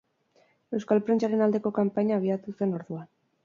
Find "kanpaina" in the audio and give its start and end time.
1.77-2.19